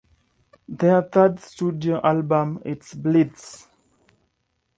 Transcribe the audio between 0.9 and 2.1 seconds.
third studio